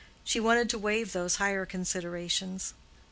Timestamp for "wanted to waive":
0.39-1.13